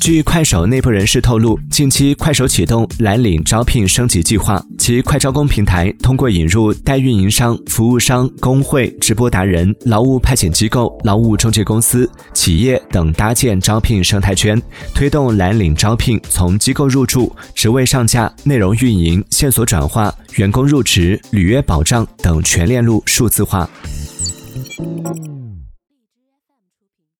[0.00, 14.60] 据快手内部人士透露近期快手启动蓝领招聘升级计划其快招工平台通过引入代运营商服务商工会直播达人劳务派遣机构劳务中介公司企业等搭建招聘生态圈
[14.94, 23.68] 推动蓝领招聘从机构入驻职位上架内容运营线索转化员工入职履约保障等全链路数字化。